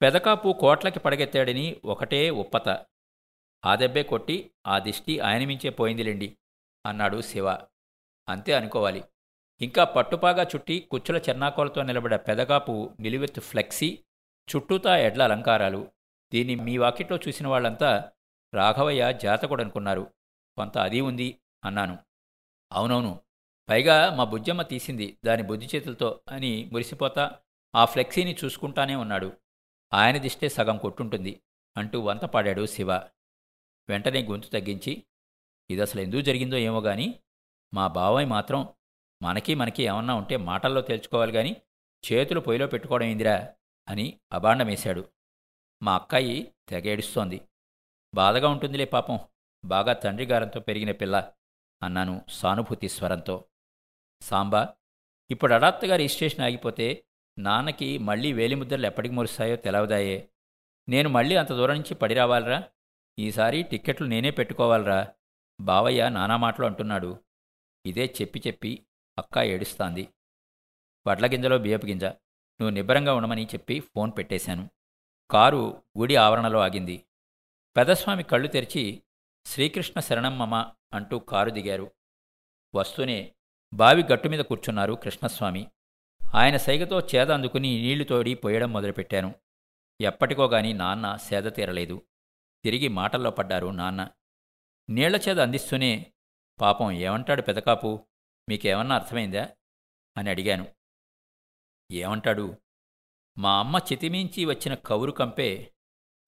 పెదకాపు 0.03 0.57
కోట్లకి 0.61 0.99
పడగెత్తాడని 0.99 1.81
ఒకటే 1.85 2.31
ఉప్పత 2.31 2.69
ఆ 3.65 3.75
దెబ్బే 3.75 4.03
కొట్టి 4.03 4.51
ఆ 4.67 4.79
దిష్టి 4.79 5.21
ఆయన 5.21 5.45
మించే 5.47 5.71
పోయిందిలేండి 5.71 6.39
అన్నాడు 6.87 7.21
శివ. 7.21 7.49
అంతే 8.29 8.53
అనుకోవాలి. 8.53 9.05
ఇంకా 9.61 9.85
పట్టుపాగా 9.85 10.43
చుట్టి 10.43 10.89
కుచ్చుల 10.91 11.17
చెన్నాకోలతో 11.17 11.83
నిలబడ 11.83 12.15
పెదకాపు 12.15 12.97
నిలువెత్తు 13.01 13.41
ఫ్లెక్సీ 13.41 13.99
చుట్టూతా 14.49 14.97
ఎడ్ల 14.97 15.23
అలంకారాలు. 15.23 15.93
దీన్ని 16.33 16.55
మీ 16.57 16.79
వాకిట్లో 16.79 17.17
చూసిన 17.17 17.47
వాళ్ళంతా 17.47 18.13
రాఘవయ్య 18.55 19.13
జాతకుడనుకున్నారు. 19.13 20.07
కొంత 20.57 20.79
అది 20.79 21.01
ఉంది 21.01 21.41
అన్నాను. 21.65 21.99
అవునవును 22.73 23.21
పైగా 23.69 24.15
మా 24.15 24.25
బుజ్జమ్మ 24.25 24.63
తీసింది 24.63 25.19
దాని 25.25 25.43
బుద్ధి 25.43 25.67
చేతులతో 25.75 26.21
అని 26.29 26.71
మురిసిపోతా 26.73 27.39
ఆ 27.75 27.85
ఫ్లెక్సీని 27.85 28.37
చూసుకుంటానే 28.45 28.95
ఉన్నాడు. 28.95 29.33
ఆయన 29.93 30.29
సగం 30.49 30.79
కొట్టుంటుంది 30.79 31.43
అంటూ 31.77 32.01
వంత 32.01 32.21
పాడాడు 32.21 32.67
శివ. 32.67 32.93
వెంటనే 33.89 34.23
గొంతు 34.23 34.49
తగ్గించి 34.49 35.07
ఇది 35.71 35.83
అసలు 35.83 36.01
ఎందుకు 36.01 36.21
జరిగిందో 36.21 36.57
ఏమో 36.57 36.81
గాని 36.81 37.21
మా 37.75 37.87
బావయ్య 37.87 38.27
మాత్రం 38.27 38.75
మనకి 39.23 39.55
మనకి 39.55 39.83
ఏమన్నా 39.83 40.15
ఉంటే 40.15 40.37
మాటల్లో 40.37 40.81
తేల్చుకోవాలి 40.81 41.33
గాని 41.33 41.57
చేతులు 42.13 42.41
పొయ్యిలో 42.41 42.67
పెట్టుకోవడం 42.67 43.07
ఏందిరా? 43.07 43.55
అని 43.89 44.21
అబాండమేశాడు 44.33 45.09
మా 45.83 45.95
అక్కాయి 45.95 46.55
తెగ 46.69 46.89
ఏడుస్తోంది. 46.89 47.49
బాధగా 48.15 48.49
ఉంటుందిలే 48.49 48.85
పాపం 48.85 49.21
బాగా 49.65 49.93
తండ్రి 49.93 50.27
గారంతో 50.27 50.61
పెరిగిన 50.61 50.93
పిల్ల 50.93 51.33
అన్నాను 51.83 52.25
సానుభూతి 52.29 52.89
స్వరంతో. 52.89 53.45
సాంబా 54.23 54.77
ఇప్పుడు 55.31 55.55
హఠాత్తుగా 55.55 55.97
రిజిస్ట్రేషన్ 55.97 56.45
ఆగిపోతే 56.45 57.05
నాన్నకి 57.39 57.99
మళ్ళీ 57.99 58.33
వేలిముద్రలు 58.33 58.87
ఎప్పటికి 58.87 59.15
మురుస్తాయో 59.15 59.57
తెలవదాయే. 59.57 60.31
నేను 60.89 61.09
మళ్ళీ 61.09 61.37
అంత 61.37 61.49
దూరం 61.49 61.75
నుంచి 61.75 61.95
పడి 61.95 62.15
రావాలరా. 62.15 62.63
ఈసారి 63.19 63.63
టిక్కెట్లు 63.63 64.07
నేనే 64.07 64.31
పెట్టుకోవాలరా. 64.31 65.09
బావయ్య 65.61 66.09
నానా 66.09 66.37
మాటలు 66.37 66.67
అంటున్నాడు. 66.67 67.25
ఇదే 67.87 68.15
చెప్పి 68.21 68.43
చెప్పి 68.47 68.87
అక్క 69.19 69.39
ఏడుస్తాంది. 69.39 70.09
వడ్ల 71.07 71.27
గింజలో 71.27 71.59
బియ్యపు 71.59 71.87
గింజ. 71.87 72.05
నువ్వు 72.05 72.71
నిబ్బరంగా 72.71 73.15
ఉండమని 73.15 73.45
చెప్పి 73.45 73.81
ఫోన్ 73.81 74.13
పెట్టేశాను. 74.19 74.71
కారు 75.31 75.83
గుడి 75.99 76.17
ఆవరణలో 76.17 76.61
ఆగింది. 76.61 77.05
పెదస్వామి 77.77 78.23
కళ్ళు 78.23 78.49
తెరిచి 78.49 79.03
శ్రీకృష్ణ 79.47 80.01
శరణమ్మమ 80.01 80.55
అంటూ 80.93 81.19
కారు 81.19 81.51
దిగారు. 81.51 81.93
వస్తూనే 82.75 83.35
బావి 83.75 84.03
గట్టు 84.03 84.29
మీద 84.29 84.41
కూర్చున్నారు 84.41 84.93
కృష్ణస్వామి. 84.93 85.71
ఆయన 86.35 86.57
సైగతో 86.57 87.01
చేద 87.01 87.31
అందుకుని 87.33 87.83
నీళ్ళు 87.83 88.05
తోడి 88.05 88.35
పోయడం 88.35 88.73
మొదలుపెట్టాను. 88.73 89.35
ఎప్పటికోగాని 90.01 90.73
నాన్న 90.73 91.17
సేద 91.17 91.43
తీరలేదు. 91.43 92.07
తిరిగి 92.65 92.89
మాటల్లో 92.89 93.31
పడ్డారు 93.31 93.67
నాన్న. 93.67 94.09
నీళ్ళ 94.91 95.17
చేద 95.17 95.41
అందిస్తూనే 95.41 96.13
పాపం 96.61 96.91
ఏమంటాడు 96.91 97.43
పెదకాపు? 97.43 98.07
మీకేమన్నా 98.49 98.95
అర్థమైందా? 98.95 99.57
అని 100.17 100.31
అడిగాను. 100.31 100.67
ఏమంటాడు? 101.93 102.57
మా 103.39 103.59
అమ్మ 103.59 103.79
చితిమించి 103.93 104.45
వచ్చిన 104.45 104.75
కవురు 104.75 105.13
కంపే 105.13 105.73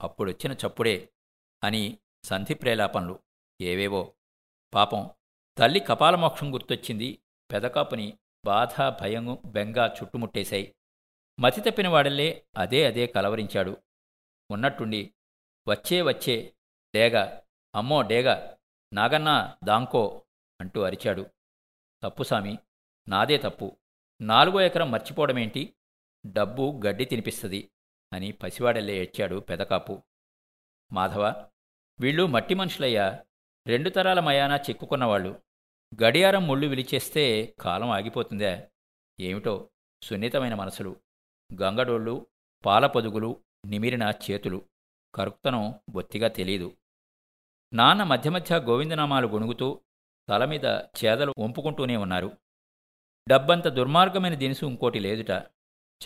అప్పుడొచ్చిన 0.00 0.52
చప్పుడే 0.52 1.12
అని 1.64 1.98
సంధి 2.24 2.54
ప్రేలాపనలు. 2.54 3.22
ఏవేవో? 3.60 4.14
పాపం 4.74 5.10
తల్లి 5.58 5.80
కపాలమోక్షం 5.80 6.54
గుర్తొచ్చింది 6.54 7.22
పెదకాపుని 7.52 8.18
బాధ 8.44 8.80
భయము 9.00 9.42
బెంగ 9.44 9.86
చుట్టుముట్టేశాయి. 9.86 10.74
మతి 11.40 11.60
తప్పిన 11.60 11.88
వాడల్లే 11.88 12.44
అదే 12.56 12.86
అదే 12.86 13.06
కలవరించాడు. 13.06 13.76
ఉన్నట్టుండి 14.50 15.14
వచ్చే 15.68 16.02
వచ్చే 16.02 16.54
డేగ 16.94 17.40
అమ్మో 17.74 18.02
డేగ 18.02 18.54
నాగన్నా 18.92 19.58
దాంకో 19.64 20.24
అంటూ 20.60 20.82
అరిచాడు. 20.82 21.26
తప్పు 22.02 22.22
సామి 22.22 22.58
నాదే 23.08 23.38
తప్పు. 23.38 23.76
నాలుగో 24.20 24.60
ఎకరం 24.60 24.90
మర్చిపోవడమేంటి? 24.90 25.74
డబ్బు 26.26 26.80
గడ్డి 26.86 27.04
తినిపిస్తుంది 27.04 27.70
అని 28.12 28.32
పసివాడల్లే 28.32 28.94
ఏడ్చాడు 28.94 29.36
పెదకాపు. 29.36 30.02
మాధవ 30.92 31.48
వీళ్ళు 32.00 32.26
మట్టి 32.26 32.54
మనుషులయ్యా. 32.54 33.24
రెండు 33.66 33.90
తరాల 33.90 34.20
మయానా 34.20 34.56
చిక్కుకున్నవాళ్ళు. 34.56 35.42
గడియారం 36.02 36.46
ముళ్ళు 36.46 36.66
విలిచేస్తే 36.66 37.54
కాలం 37.60 37.90
ఆగిపోతుందా. 37.90 38.68
ఏమిటో 39.20 39.70
సున్నితమైన 40.02 40.54
మనసులు. 40.54 40.96
గంగడోళ్ళు 41.62 42.26
పాలపొదుగులు 42.66 43.44
నిమిరిన 43.66 44.12
చేతులు. 44.30 44.68
కరుక్తనం 45.14 45.74
బొత్తిగా 45.90 46.28
తెలీదు. 46.28 46.76
నాన్న 47.72 48.02
మధ్య 48.02 48.30
మధ్య 48.30 48.56
గోవిందనామాలు 48.56 49.28
గొణుగుతూ 49.28 49.80
తల 50.28 50.44
మీద 50.44 50.64
చేదలు 51.04 51.34
వంపుకుంటూనే 51.38 51.96
ఉన్నారు. 51.96 52.38
డబ్బంత 53.28 53.68
దుర్మార్గమైన 53.68 54.34
దినుసు 54.34 54.66
ఇంకోటి 54.66 55.00
లేదుట. 55.00 55.30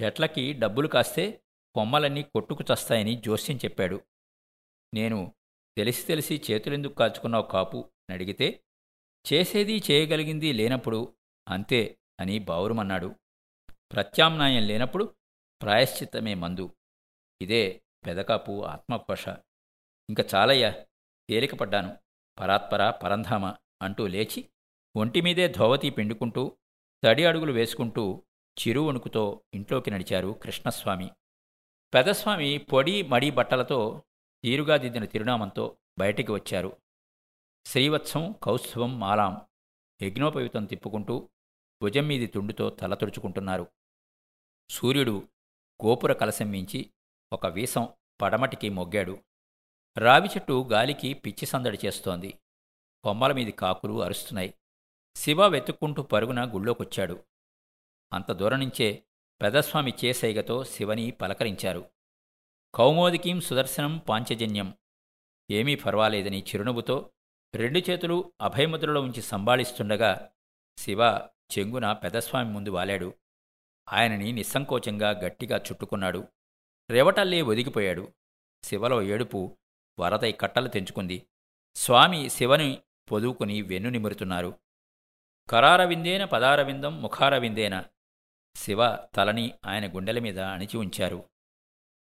చెట్లకి 0.02 0.52
డబ్బులు 0.52 0.88
కాస్తే 0.88 1.42
కొమ్మలన్నీ 1.74 2.22
కొట్టుకు 2.22 2.64
చస్తాయని 2.74 3.16
జోస్యం 3.16 3.56
చెప్పాడు. 3.56 4.00
నేను 4.94 5.34
తెలిసి 5.76 6.06
తెలిసి 6.06 6.42
చేతులెందుకు 6.50 6.94
కాల్చుకున్నావు 6.94 7.46
కాపు? 7.46 7.76
అని 7.76 8.14
అడిగితే 8.14 8.62
చేసేది 9.32 9.82
చేయగలిగింది 9.90 10.52
లేనప్పుడు 10.52 11.14
అంతే 11.48 11.98
అని 12.20 12.38
బావురుమన్నాడు. 12.38 13.14
ప్రత్యామ్నాయం 13.92 14.62
లేనప్పుడు 14.62 15.14
ప్రాయశ్చిత్తమే 15.62 16.34
మందు. 16.34 16.76
ఇదే 17.42 17.82
పెదకాపు 18.06 18.64
ఆత్మఘోష 18.64 19.28
ఇంక 20.10 20.34
చాలయ్యా 20.34 20.70
తేలికపడ్డాను. 21.30 21.96
పరాత్పర 22.38 22.90
పరంధామ 22.90 23.54
అంటూ 23.82 24.06
లేచి 24.06 24.48
ఒంటిమీదే 24.96 25.48
ధోవతి 25.48 25.90
పిండుకుంటూ 25.90 26.56
తడి 27.04 27.24
అడుగులు 27.24 27.52
వేసుకుంటూ 27.52 28.22
చిరు 28.60 28.80
వణుకుతో 28.80 29.42
ఇంట్లోకి 29.54 29.90
నడిచారు 29.90 30.28
కృష్ణస్వామి. 30.42 31.10
పెదస్వామి 31.94 32.58
పొడి 32.58 33.02
మడి 33.02 33.30
బట్టలతో 33.30 34.02
తీరుగా 34.44 34.76
దిద్దిన 34.76 35.04
తిరునామంతో 35.04 35.76
బయటికి 35.98 36.32
వచ్చారు. 36.32 36.76
శ్రీవత్సం 37.66 38.34
కౌస్తుభం 38.42 39.00
మాలాం 39.00 39.40
యజ్ఞోపయుతం 40.02 40.64
తిప్పుకుంటూ 40.64 41.28
భుజం 41.82 42.06
మీది 42.06 42.26
తుండుతో 42.26 42.70
తల 42.70 42.94
తుడుచుకుంటున్నారు. 42.94 43.66
సూర్యుడు 44.70 45.28
గోపుర 45.84 46.12
కలశం 46.12 46.46
మించి 46.46 46.90
ఒక 47.32 47.46
వీసం 47.46 47.88
పడమటికి 48.22 48.68
మొగ్గాడు. 48.68 49.24
రావి 49.98 50.28
చెట్టు 50.28 50.68
గాలికి 50.72 51.14
పిచ్చి 51.14 51.46
సందడి 51.46 51.78
చేస్తోంది. 51.86 52.38
కొమ్మల 53.04 53.32
మీది 53.32 53.52
కాకులు 53.52 54.02
అరుస్తున్నాయి. 54.02 54.54
శివ 55.16 55.46
వెతుక్కుంటూ 55.46 56.02
పరుగున 56.02 56.54
గుళ్ళోకొచ్చాడు. 56.54 57.24
అంత 58.12 58.32
దూరం 58.32 58.60
నుంచే 58.60 59.04
పెదస్వామి 59.42 59.92
చేసైగతో 60.04 60.64
శివని 60.64 61.10
పలకరించారు. 61.10 61.90
కౌమోదికీం 62.74 63.40
సుదర్శనం 63.40 63.98
పాంచజన్యం. 63.98 64.78
ఏమీ 65.50 65.74
పర్వాలేదని 65.74 66.42
చిరునవ్వుతో 66.42 67.12
రెండు 67.56 67.78
చేతులు 67.78 68.32
అభయముద్రలో 68.40 69.00
ఉంచి 69.00 69.22
సంభాళిస్తుండగా 69.22 70.32
శివ 70.78 71.00
చెంగున 71.58 71.92
పెదస్వామి 71.92 72.52
ముందు 72.52 72.70
వాలాడు. 72.70 73.14
ఆయనని 73.92 74.32
నిస్సంకోచంగా 74.32 75.10
గట్టిగా 75.10 75.56
చుట్టుకున్నాడు. 75.56 76.28
రేవటల్లే 76.90 77.42
ఒదిగిపోయాడు. 77.42 78.12
శివలో 78.62 79.02
ఏడుపు 79.02 79.58
వరదై 79.98 80.32
కట్టలు 80.32 80.68
తెంచుకుంది. 80.68 81.26
స్వామి 81.76 82.30
శివని 82.30 82.82
పొదువుకుని 83.12 83.62
వెన్ను 83.62 83.90
నిమురుతున్నారు. 83.90 84.58
కరారవిందేన 85.50 86.24
పదారవిందం 86.24 87.02
ముఖారవిందేన 87.02 87.84
శివ 88.56 88.96
తలని 88.96 89.54
ఆయన 89.66 89.96
గుండెల 89.96 90.18
మీద 90.18 90.40
అణిచి 90.40 90.76
ఉంచారు. 90.76 91.30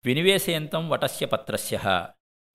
వినివేశయంతం 0.04 0.88
వటస్య 0.88 1.26
పత్రస్య 1.26 1.78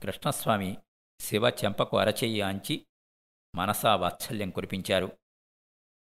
కృష్ణస్వామి 0.01 0.77
శివ 1.19 1.49
చెంపకు 1.49 1.97
అరచెయ్యి 1.97 2.41
ఆంచి 2.41 2.87
మనసా 3.55 3.95
వాత్సల్యం 3.95 4.49
కురిపించారు. 4.49 5.17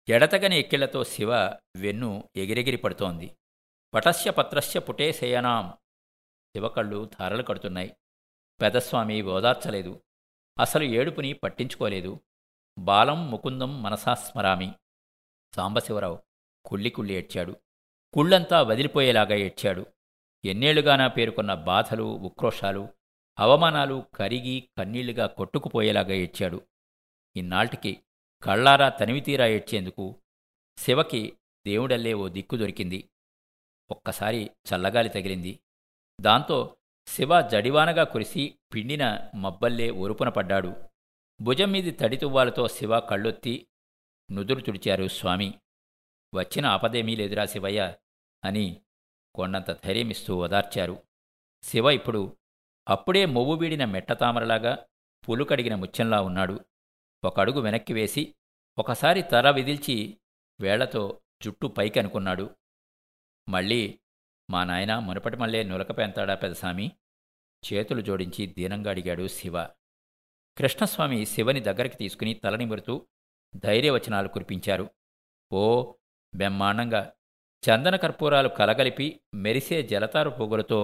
ఎడతగని 0.08 0.58
ఎక్కిళ్ళతో 0.58 1.04
శివ 1.04 1.34
వెన్ను 1.76 2.30
ఎగిరెగిరి 2.36 2.76
పడుతోంది. 2.76 3.36
పటస్య 3.94 4.30
పత్రస్య 4.30 4.80
పుటే 4.80 5.12
శయనాం. 5.12 5.68
శివకళ్ళు 6.56 7.10
ధారలు 7.20 7.42
కడుతున్నాయి. 7.42 7.96
పెదస్వామి 8.60 9.22
ఓదార్చలేదు. 9.22 10.02
అసలు 10.60 10.84
ఏడుపుని 10.84 11.32
పట్టించుకోలేదు. 11.32 12.20
బాలం 12.78 13.30
ముకుందం 13.30 13.82
మనసాస్మరామి 13.82 14.72
సాంబశివరావు 15.54 16.22
కుళ్ళి 16.64 16.90
కుళ్ళి 16.90 17.14
ఏడ్చాడు. 17.14 17.56
కుళ్ళంతా 18.14 18.62
వదిలిపోయేలాగా 18.62 19.34
ఏడ్చాడు. 19.34 19.86
ఎన్నేళ్ళుగానా 20.44 21.08
పేరుకున్న 21.08 21.54
బాధలు 21.54 22.02
ఉక్రోషాలు 22.02 22.88
అవమానాలు 23.38 24.04
కరిగి 24.14 24.68
కన్నీళ్ళుగా 24.78 25.26
కొట్టుకుపోయేలాగా 25.26 26.12
ఏడ్చాడు. 26.12 26.66
ఇన్నాళ్టికి 27.36 28.00
కళ్ళారా 28.42 28.88
తనివితీరా 28.88 29.46
ఏడ్చేందుకు 29.46 30.16
శివకి 30.78 31.32
దేవుడల్లే 31.66 32.14
ఓ 32.14 32.28
దిక్కు 32.28 32.56
దొరికింది. 32.56 33.10
ఒక్కసారి 33.90 34.50
చల్లగాలి 34.74 35.08
తగిలింది. 35.08 35.58
దాంతో 36.20 36.76
శివ 37.06 37.48
జడివానగా 37.48 38.04
కురిసి 38.04 38.54
పిండిన 38.74 39.30
మబ్బల్లే 39.34 39.90
ఒరుపున 39.90 40.28
పడ్డాడు. 40.28 40.74
భుజం 41.40 41.70
మీది 41.70 41.90
తడితువ్వాలతో 41.90 42.68
శివ 42.68 43.00
కళ్ళొత్తి 43.00 43.66
నుదురు 44.32 44.60
తుడిచారు 44.60 45.08
స్వామి. 45.08 45.54
వచ్చిన 46.34 46.66
ఆపదేమీ 46.66 47.16
లేదురా 47.16 47.44
శివయ్య 47.44 47.94
అని 48.44 48.80
కొండంత 49.34 49.70
ధైర్యమిస్తూ 49.70 50.36
ఓదార్చారు. 50.36 51.02
శివ 51.62 51.90
ఇప్పుడు 51.90 52.36
అప్పుడే 52.88 53.26
మొవ్వు 53.26 53.54
వీడిన 53.54 53.84
మెట్టతామరలాగా 53.84 54.72
పులు 55.28 55.44
కడిగిన 55.44 55.74
ముత్యంలా 55.74 56.20
ఉన్నాడు. 56.22 56.56
ఒక 57.24 57.40
అడుగు 57.40 57.60
వెనక్కి 57.60 57.92
వేసి 57.92 58.22
ఒకసారి 58.78 59.22
తర 59.22 59.50
విదిల్చి 59.50 59.96
వేళ్ళతో 60.60 61.02
జుట్టు 61.42 61.66
పైకి 61.66 61.98
అనుకున్నాడు. 62.00 62.46
మళ్ళీ 63.48 63.98
మా 64.50 64.64
నాయన 64.64 64.98
మునపటి 64.98 65.36
మళ్ళే 65.36 65.62
నులక 65.62 65.98
పెంతాడా 65.98 66.34
పెదసామి? 66.34 66.86
చేతులు 67.62 68.00
జోడించి 68.00 68.46
దీనంగా 68.46 68.90
అడిగాడు 68.90 69.28
శివ. 69.28 69.56
కృష్ణస్వామి 70.56 71.26
శివని 71.26 71.60
దగ్గరికి 71.60 71.96
తీసుకుని 71.96 72.34
తలనిమురుతూ 72.34 72.94
ధైర్యవచనాలు 73.64 74.28
కురిపించారు. 74.28 74.86
ఓ 75.52 75.92
బ్రహ్మాండంగా! 76.32 77.02
చందన 77.62 77.96
కర్పూరాలు 77.96 78.48
కలగలిపి 78.48 79.06
మెరిసే 79.34 79.82
జలతారు 79.82 80.30
పొగులతో 80.30 80.80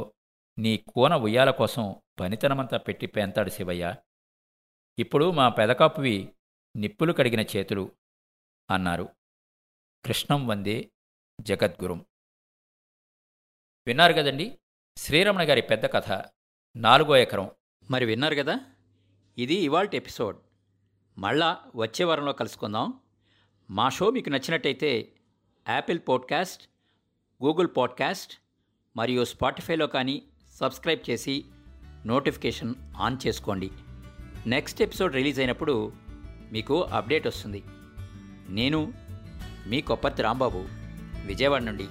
నీ 0.58 0.76
కూన 0.76 1.14
ఉయ్యాల 1.14 1.50
కోసం 1.50 1.94
పనితనమంతా 2.20 2.76
పెట్టి 2.76 3.06
పెంతాడు 3.06 3.50
శివయ్య. 3.50 3.94
ఇప్పుడు 4.98 5.30
మా 5.30 5.48
పెదకాపువి 5.48 6.34
నిప్పులు 6.76 7.12
కడిగిన 7.12 7.40
చేతులు 7.40 7.92
అన్నారు. 8.70 9.08
కృష్ణం 10.04 10.46
వందే 10.46 10.90
జగద్గురుం. 11.40 12.06
విన్నారు 13.86 14.12
కదండి? 14.12 14.58
శ్రీరమణ 14.96 15.50
గారి 15.50 15.62
పెద్ద 15.62 15.86
కథ 15.86 16.24
నాలుగో 16.76 17.16
ఎకరం. 17.16 17.50
మరి 17.90 18.04
విన్నారు 18.04 18.34
కదా? 18.34 18.60
ఇది 19.38 19.54
ఇవాల్టి 19.54 19.96
ఎపిసోడ్. 19.96 20.40
మళ్ళా 21.18 21.62
వచ్చే 21.76 22.04
వారంలో 22.04 22.32
కలుసుకుందాం. 22.32 23.00
మా 23.70 23.88
షో 23.88 24.10
మీకు 24.10 24.28
నచ్చినట్టయితే 24.28 25.12
యాపిల్ 25.68 26.00
పాడ్కాస్ట్ 26.08 26.68
గూగుల్ 27.44 27.68
పాడ్కాస్ట్ 27.76 28.40
మరియు 28.96 29.24
స్పాటిఫైలో 29.24 29.86
కానీ 29.86 30.28
సబ్స్క్రైబ్ 30.60 31.10
చేసి 31.10 31.44
నోటిఫికేషన్ 32.06 32.74
ఆన్ 32.96 33.16
చేసుకోండి. 33.26 33.70
నెక్స్ట్ 34.46 34.82
ఎపిసోడ్ 34.82 35.14
రిలీజ్ 35.14 35.40
అయినప్పుడు 35.40 35.92
మీకు 36.52 36.82
అప్డేట్ 36.82 37.26
వస్తుంది. 37.26 37.62
నేను 38.48 38.92
మీ 39.66 39.80
కొప్పర్తి 39.80 40.22
రాంబాబు 40.22 40.64
విజయవాడ 41.26 41.62
నుండి. 41.62 41.86